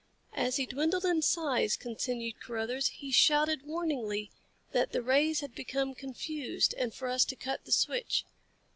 "As 0.33 0.55
he 0.55 0.65
dwindled 0.65 1.05
in 1.05 1.21
size," 1.21 1.77
continued 1.77 2.39
Carruthers, 2.41 2.87
"he 2.87 3.11
shouted 3.11 3.67
warningly 3.67 4.31
that 4.71 4.93
the 4.93 5.03
rays 5.03 5.41
had 5.41 5.53
become 5.53 5.93
confused 5.93 6.73
and 6.75 6.91
for 6.91 7.07
us 7.07 7.23
to 7.25 7.35
cut 7.35 7.65
the 7.65 7.71
switch. 7.71 8.25